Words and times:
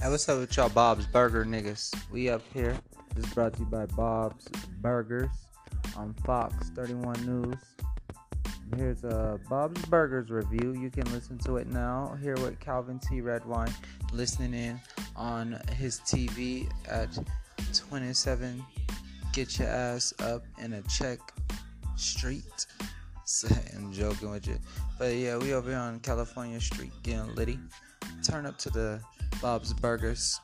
Hey, 0.00 0.08
what's 0.08 0.26
up 0.30 0.38
with 0.38 0.56
y'all 0.56 0.70
Bob's 0.70 1.06
Burger 1.06 1.44
niggas? 1.44 1.94
We 2.10 2.30
up 2.30 2.40
here. 2.54 2.74
This 3.14 3.26
is 3.26 3.34
brought 3.34 3.52
to 3.52 3.60
you 3.60 3.66
by 3.66 3.84
Bob's 3.84 4.48
Burgers 4.80 5.28
on 5.94 6.14
Fox 6.24 6.70
31 6.70 7.26
News. 7.26 7.58
Here's 8.78 9.04
a 9.04 9.38
Bob's 9.50 9.84
Burgers 9.84 10.30
review. 10.30 10.72
You 10.72 10.88
can 10.88 11.04
listen 11.12 11.36
to 11.40 11.58
it 11.58 11.66
now. 11.66 12.16
Here 12.22 12.34
with 12.36 12.58
Calvin 12.60 12.98
T. 12.98 13.20
Redwine 13.20 13.74
listening 14.14 14.54
in 14.54 14.80
on 15.16 15.60
his 15.76 16.00
TV 16.00 16.66
at 16.88 17.18
27 17.74 18.64
Get 19.34 19.58
Your 19.58 19.68
Ass 19.68 20.14
Up 20.20 20.44
in 20.62 20.72
a 20.72 20.82
Check 20.84 21.18
Street. 21.96 22.66
I'm 23.76 23.92
joking 23.92 24.30
with 24.30 24.46
you. 24.46 24.58
But 24.98 25.14
yeah, 25.16 25.36
we 25.36 25.52
over 25.52 25.68
here 25.68 25.78
on 25.78 26.00
California 26.00 26.58
Street 26.58 26.92
getting 27.02 27.34
litty. 27.34 27.58
Turn 28.22 28.46
up 28.46 28.56
to 28.60 28.70
the 28.70 28.98
Bob's 29.40 29.72
Burgers. 29.72 30.38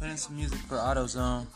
Put 0.00 0.08
in 0.08 0.16
some 0.16 0.34
music 0.34 0.58
for 0.60 0.76
AutoZone. 0.76 1.46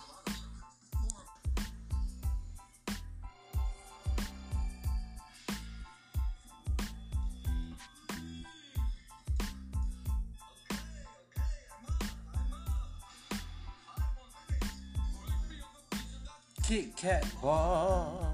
Kit 16.62 16.94
Kat 16.96 17.24
bar. 17.40 18.33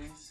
minis. 0.00 0.21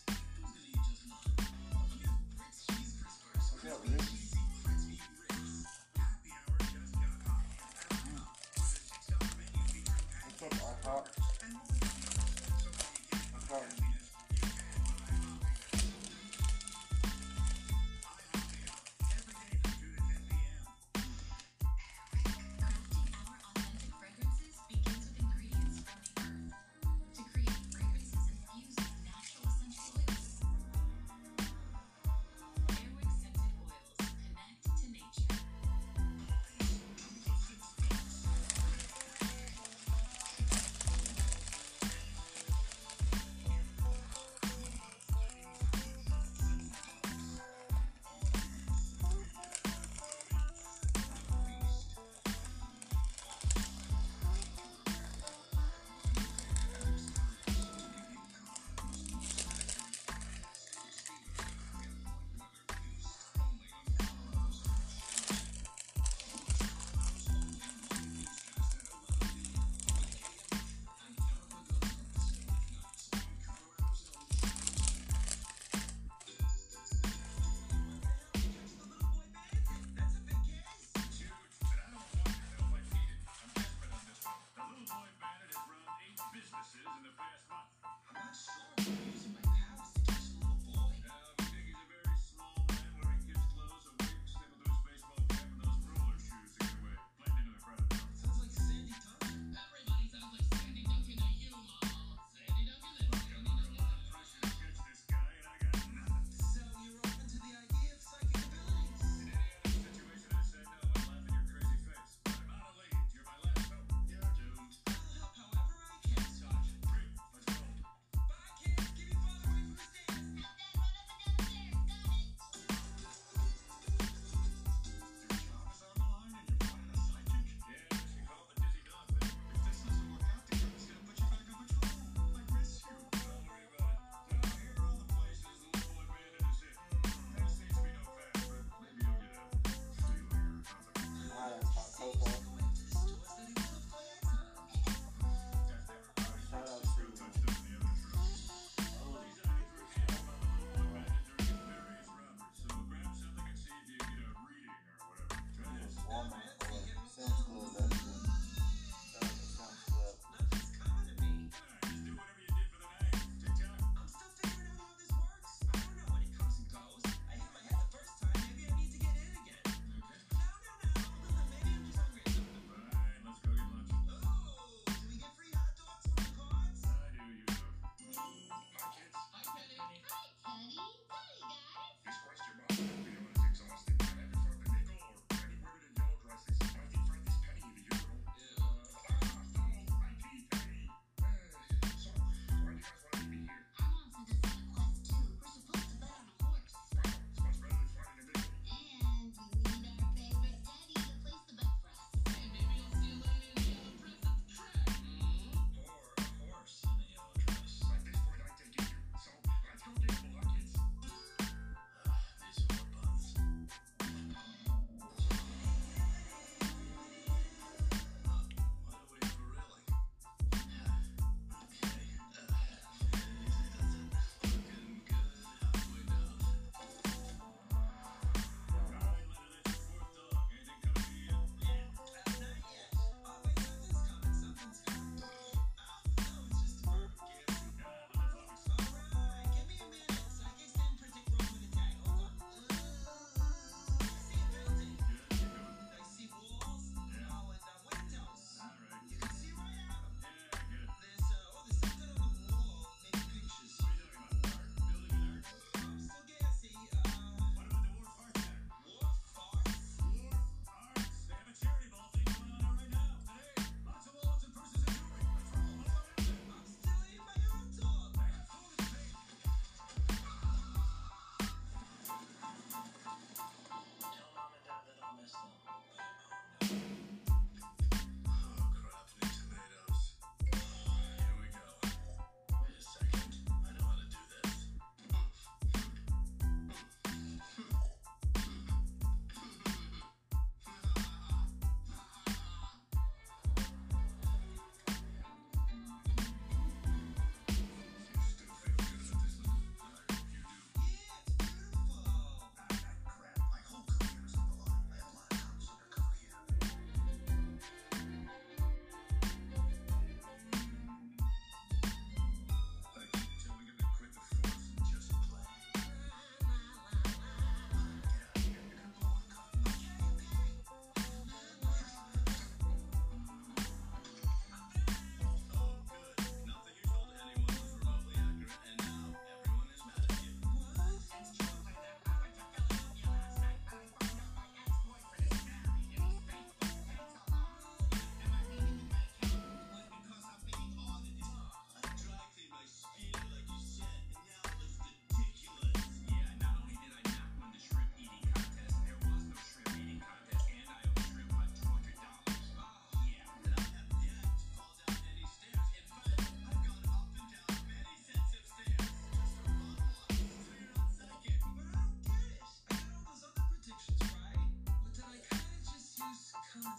I 366.63 366.69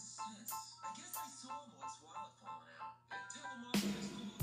guess 0.94 1.16
I 1.16 1.26
saw 1.26 1.58
him 1.58 1.70
once 1.80 1.98
while 2.04 2.22
it 2.22 2.38
falling 2.38 2.78
out. 2.78 3.02
Tell 3.34 3.50
him 3.50 3.66
all 3.66 3.72
this 3.72 4.38
cool 4.38 4.41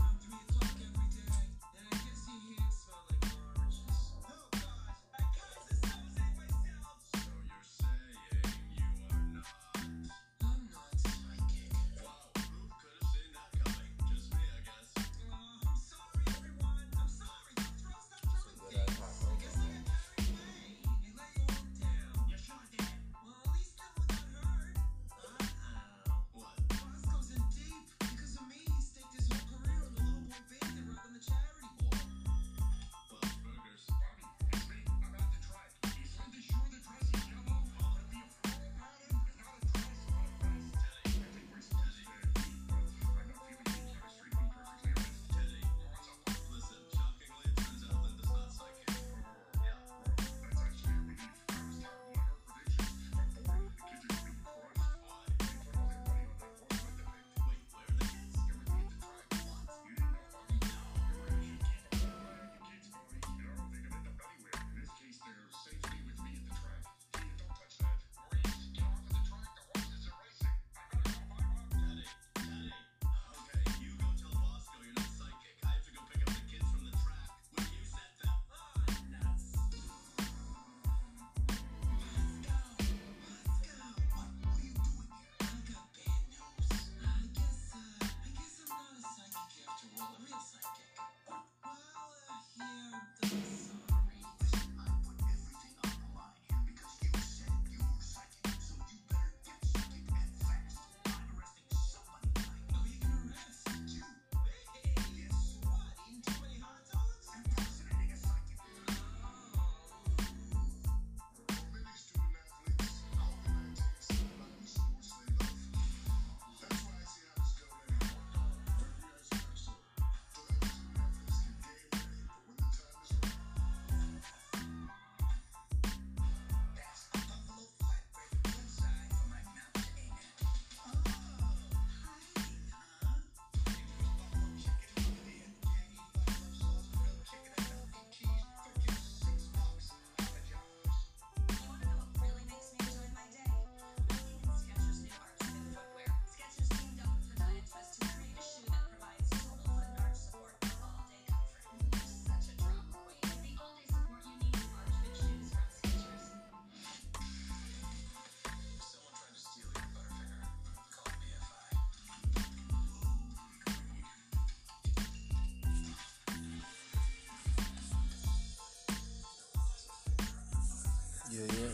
yeah, 171.39 171.47
yeah. 171.59 171.73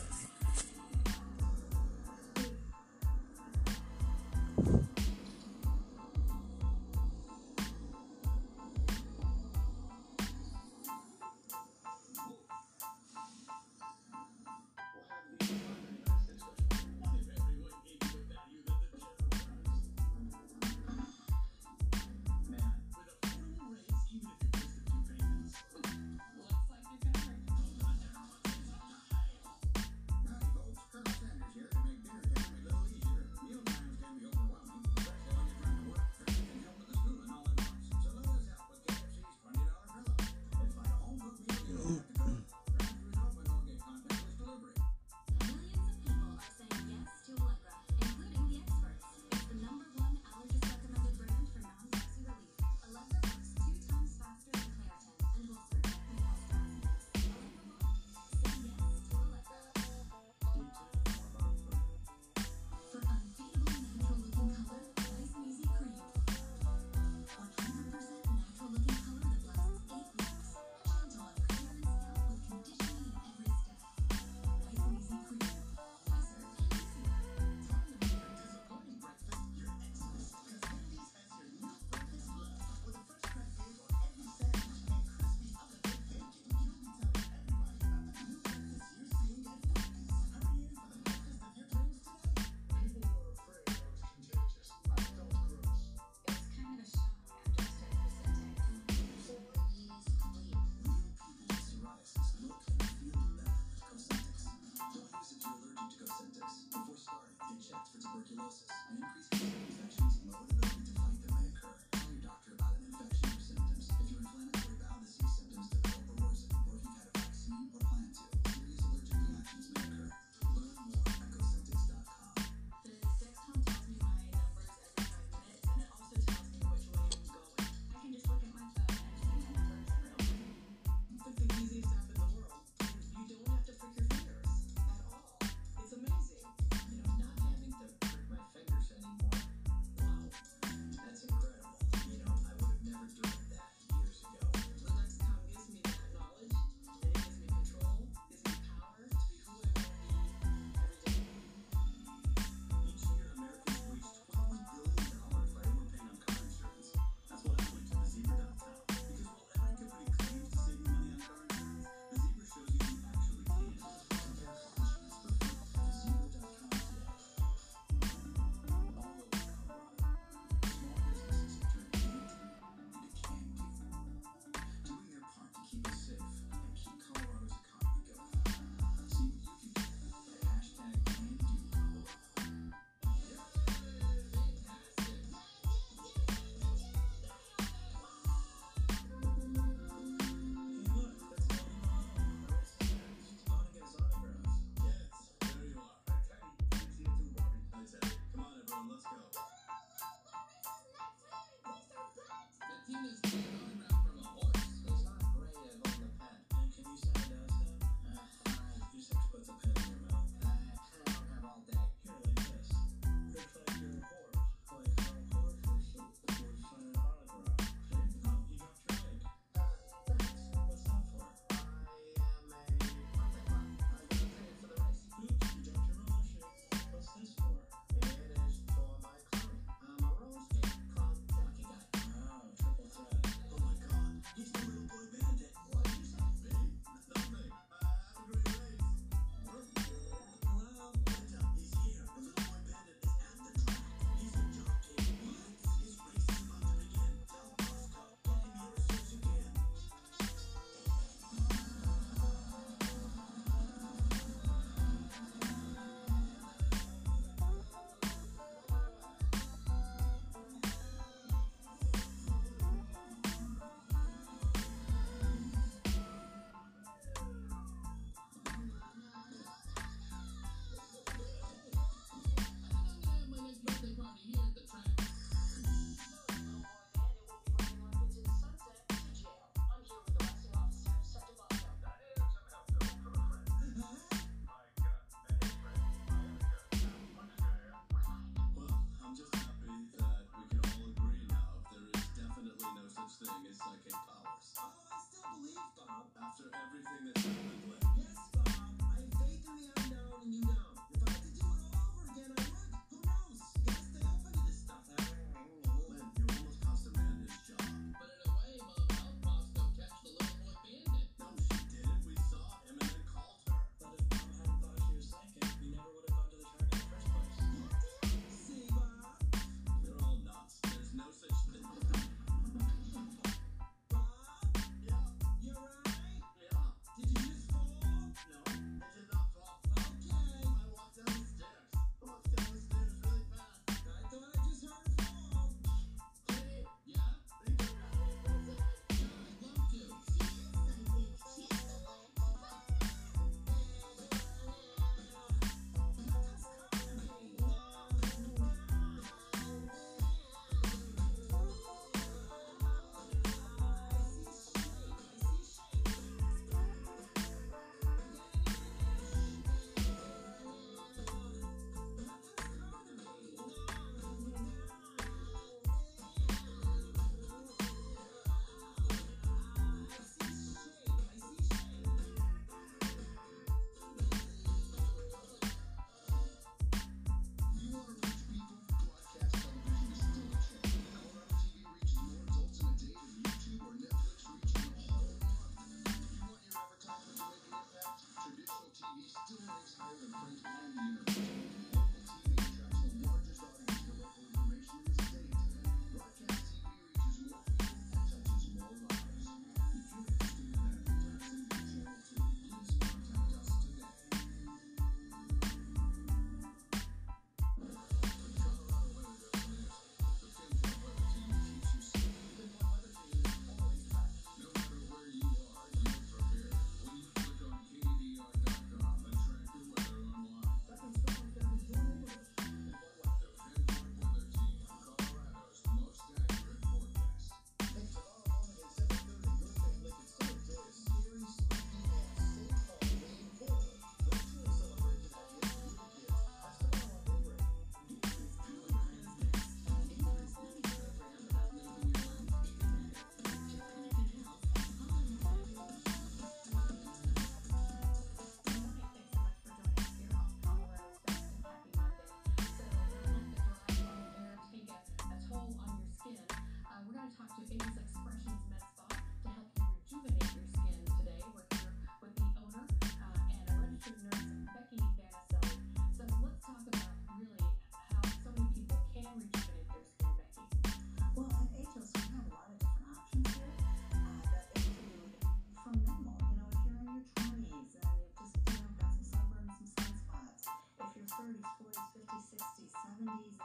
70s 483.05 483.44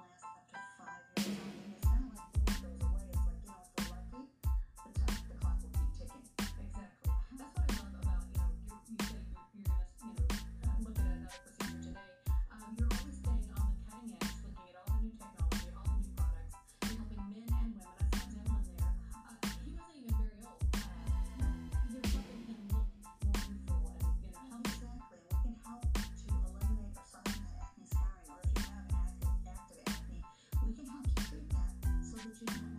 Thank 32.43 32.61
you. 32.61 32.70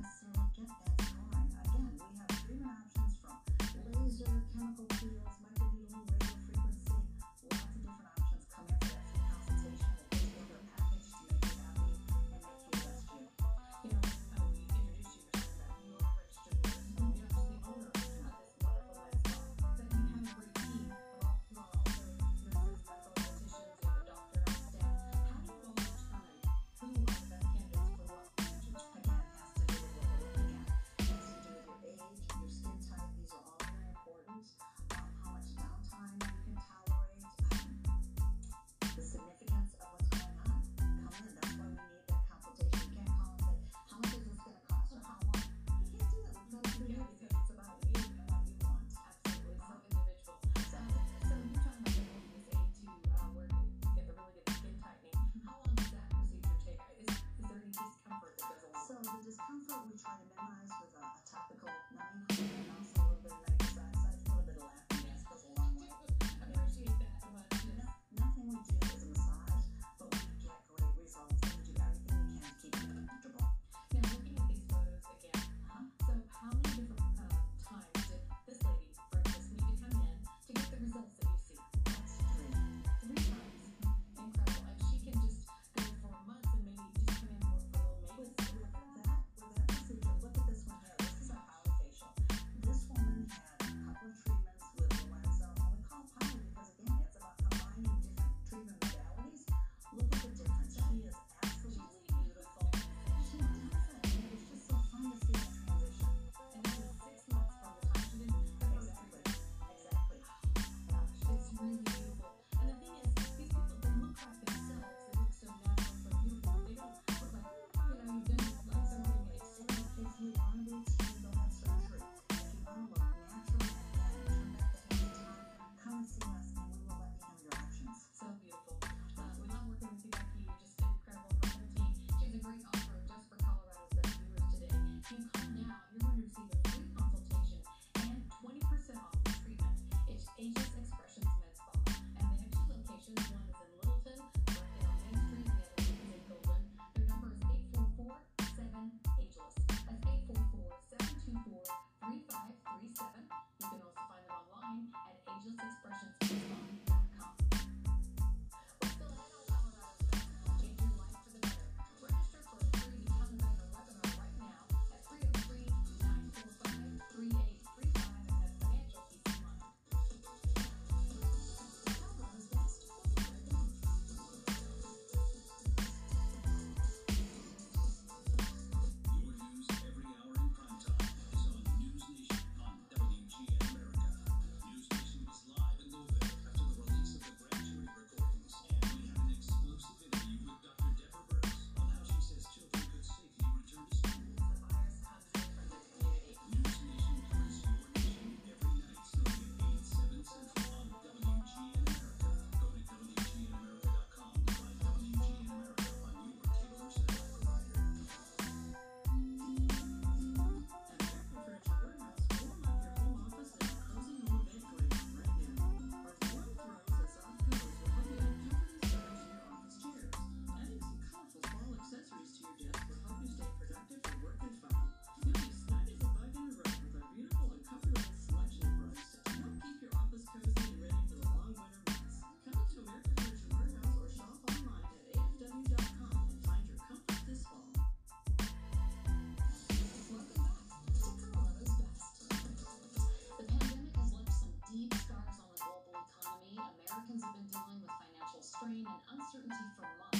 and 248.65 248.87
uncertainty 249.11 249.57
for 249.77 249.83
months. 249.83 250.12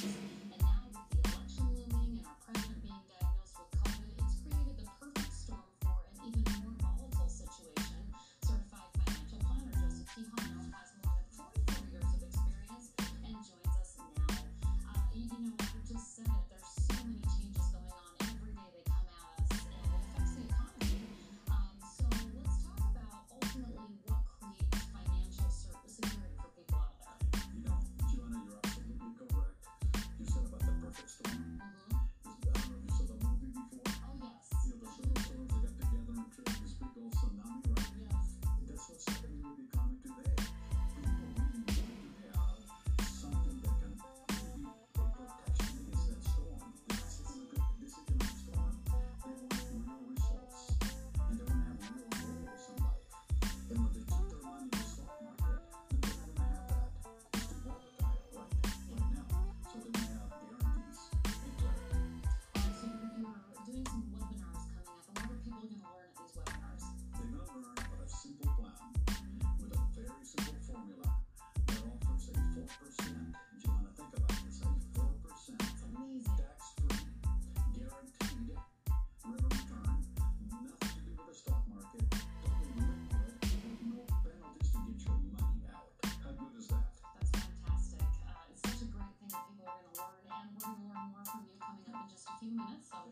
few 92.43 92.51
minutes. 92.51 92.89
So 92.91 93.02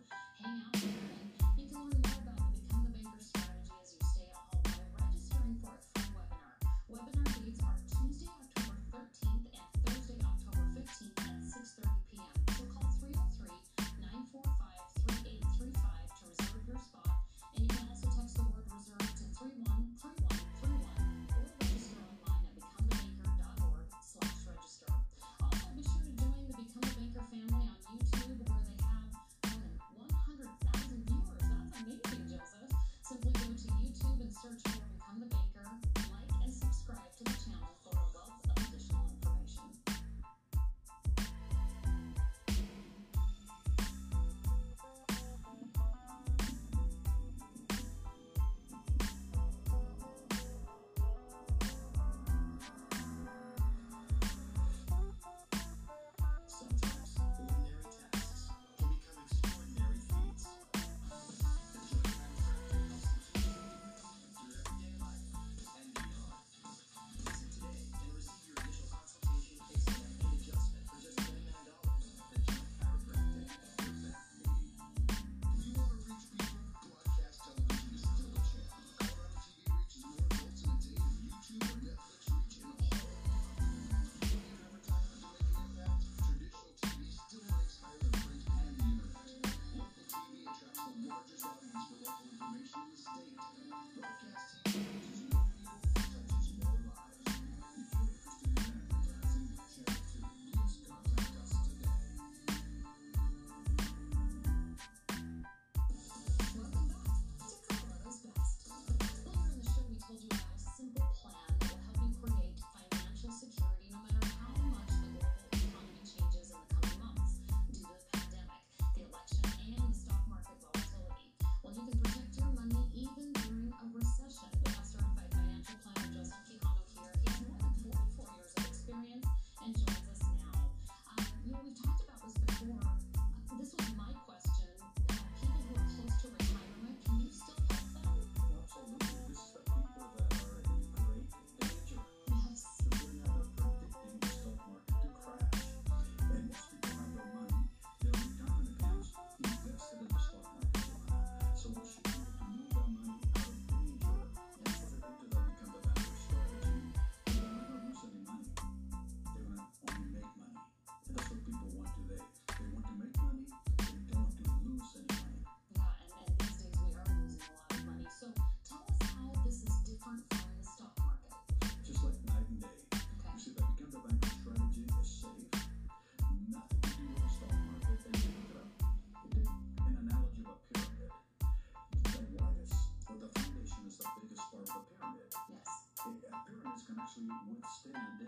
to 187.27 187.35
withstand 187.49 188.27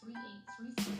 3835 0.00 0.97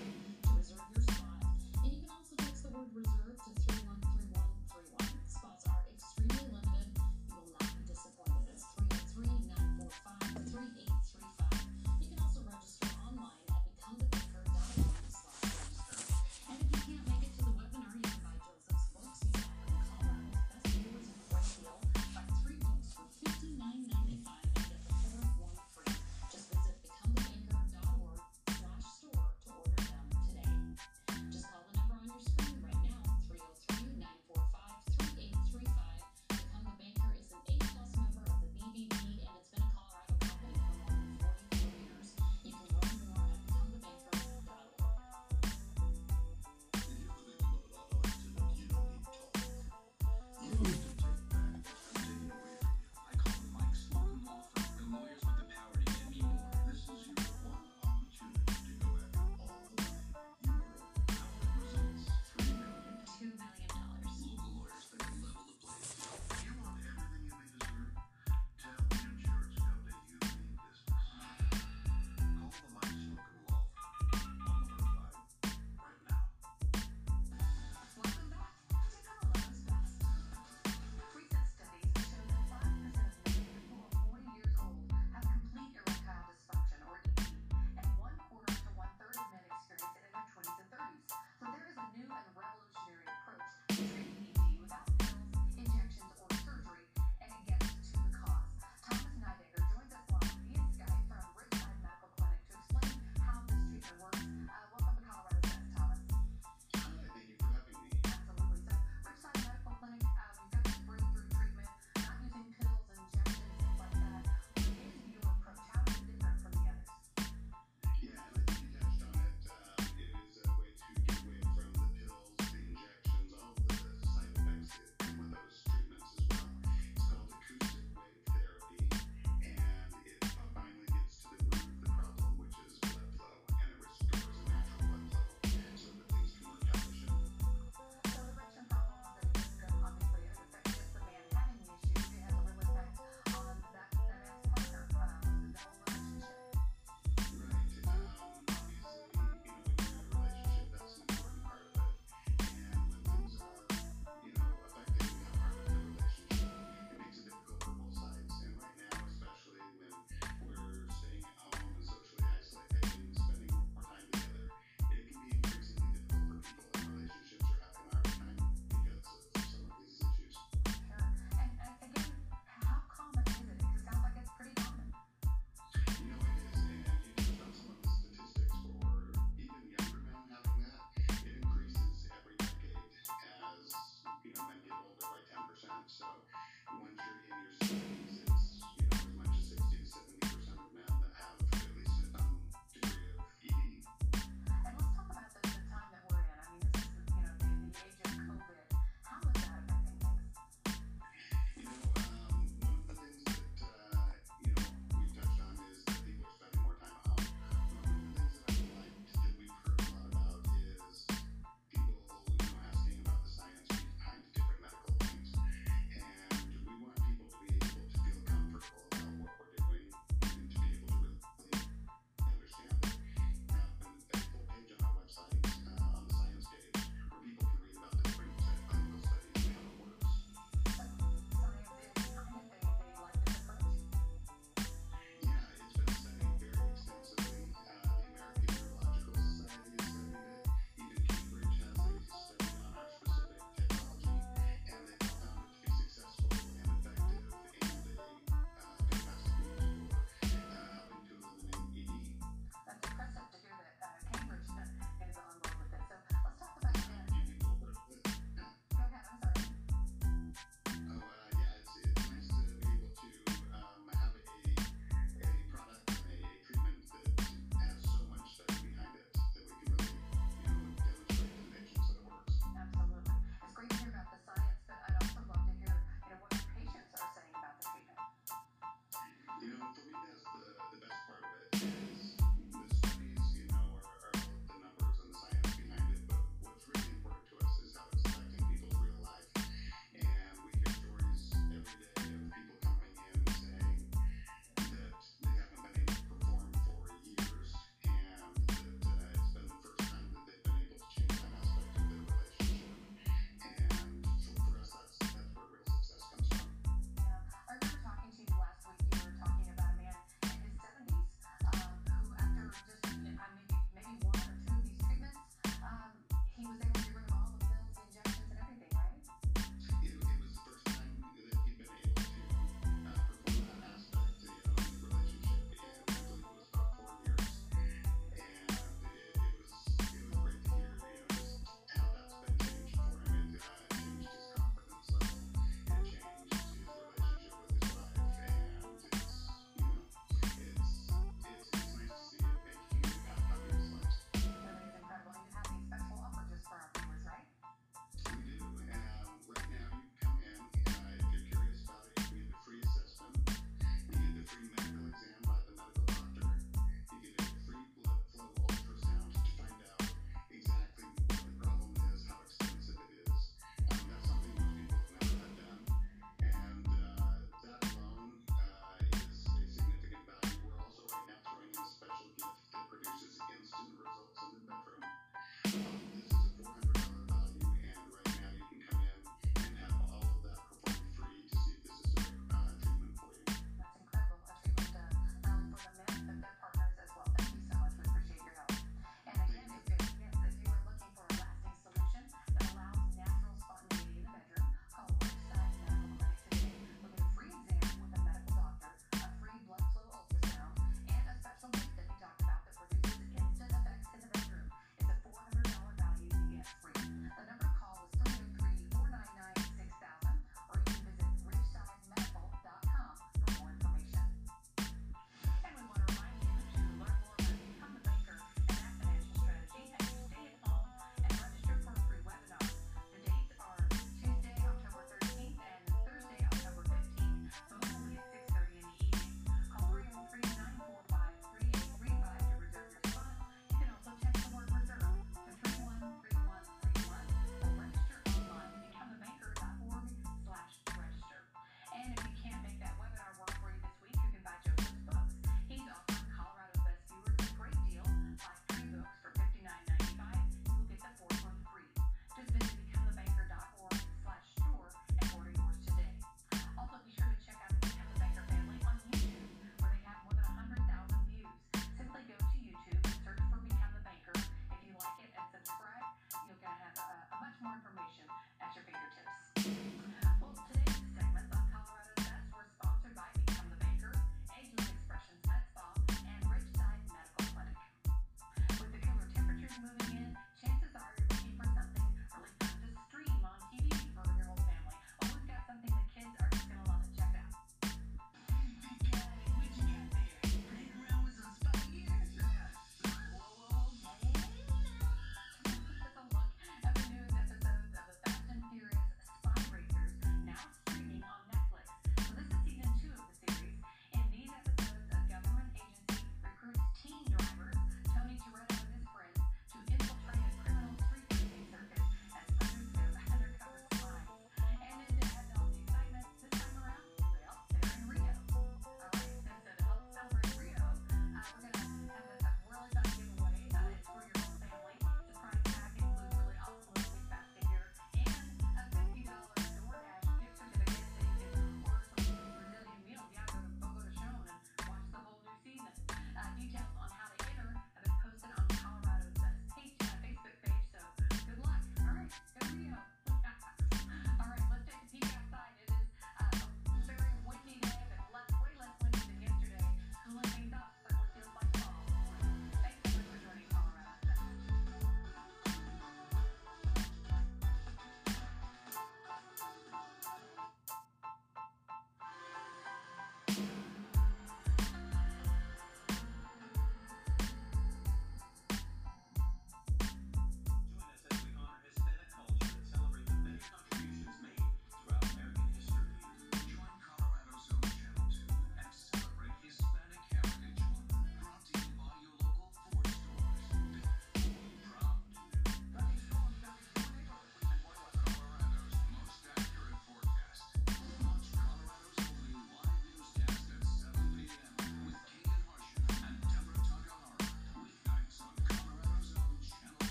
So 185.88 186.04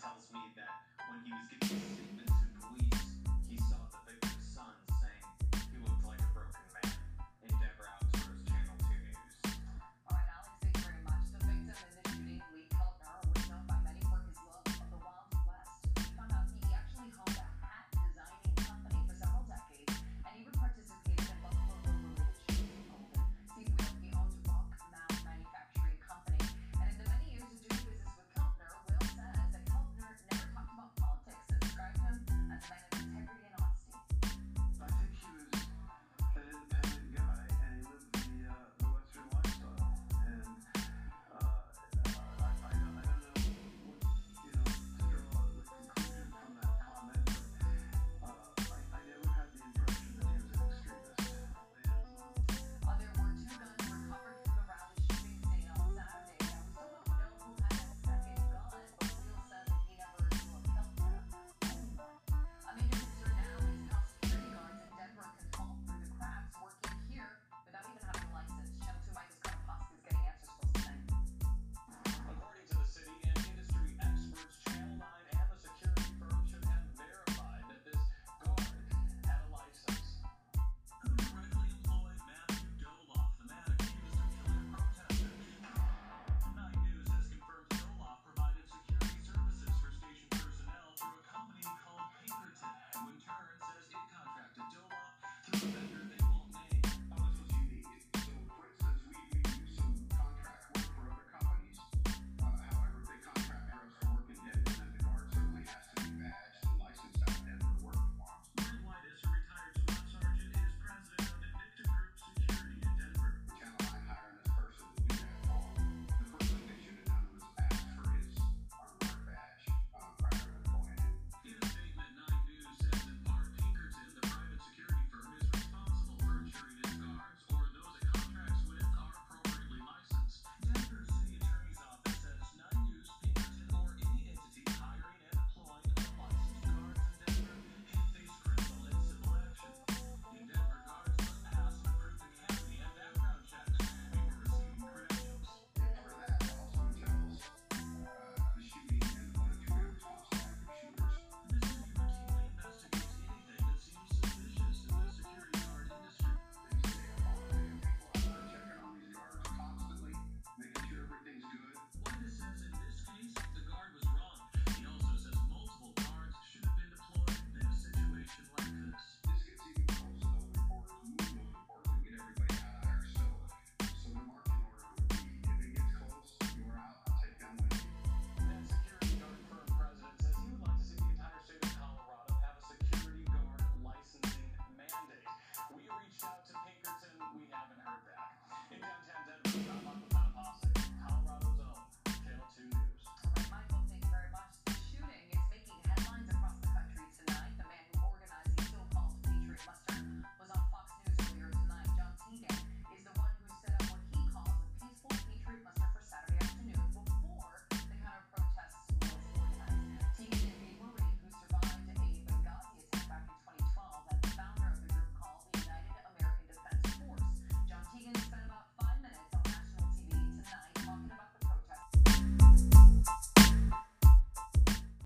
tells 0.00 0.30
me 0.32 0.40
that 0.56 0.70
when 1.10 1.20
he 1.24 1.32
was 1.32 1.46
getting 1.50 1.57